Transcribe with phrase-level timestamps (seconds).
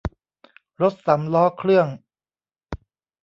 [0.81, 1.87] รถสามล้อเครื่อง